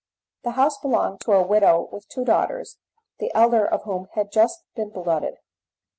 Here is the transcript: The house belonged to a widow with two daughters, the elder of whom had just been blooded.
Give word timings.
The 0.43 0.53
house 0.53 0.79
belonged 0.79 1.19
to 1.21 1.31
a 1.33 1.45
widow 1.45 1.87
with 1.91 2.07
two 2.07 2.25
daughters, 2.25 2.79
the 3.19 3.31
elder 3.35 3.63
of 3.67 3.83
whom 3.83 4.07
had 4.15 4.31
just 4.31 4.63
been 4.75 4.89
blooded. 4.89 5.35